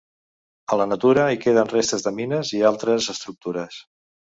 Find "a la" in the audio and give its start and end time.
0.75-0.87